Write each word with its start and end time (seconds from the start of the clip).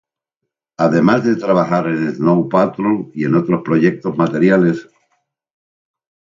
Además 0.79 1.25
de 1.25 1.35
trabajar 1.35 1.85
en 1.85 2.11
Snow 2.15 2.49
Patrol 2.49 3.11
y 3.13 3.25
en 3.25 3.35
otros 3.35 3.61
proyectos 3.63 4.17
materiales. 4.17 4.87